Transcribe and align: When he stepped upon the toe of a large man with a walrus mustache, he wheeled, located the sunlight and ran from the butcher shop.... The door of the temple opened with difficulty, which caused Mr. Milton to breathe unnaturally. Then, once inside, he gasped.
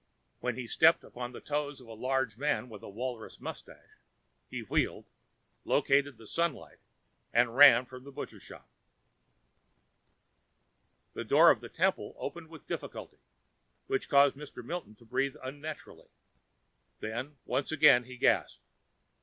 When 0.39 0.55
he 0.55 0.65
stepped 0.65 1.03
upon 1.03 1.31
the 1.31 1.39
toe 1.39 1.67
of 1.69 1.79
a 1.81 1.93
large 1.93 2.35
man 2.35 2.69
with 2.69 2.81
a 2.81 2.89
walrus 2.89 3.39
mustache, 3.39 3.99
he 4.49 4.61
wheeled, 4.61 5.05
located 5.63 6.17
the 6.17 6.25
sunlight 6.25 6.79
and 7.31 7.55
ran 7.55 7.85
from 7.85 8.03
the 8.03 8.11
butcher 8.11 8.39
shop.... 8.39 8.67
The 11.13 11.23
door 11.23 11.51
of 11.51 11.61
the 11.61 11.69
temple 11.69 12.15
opened 12.17 12.47
with 12.49 12.65
difficulty, 12.65 13.19
which 13.85 14.09
caused 14.09 14.35
Mr. 14.35 14.65
Milton 14.65 14.95
to 14.95 15.05
breathe 15.05 15.35
unnaturally. 15.43 16.09
Then, 16.99 17.37
once 17.45 17.71
inside, 17.71 18.05
he 18.05 18.17
gasped. 18.17 18.63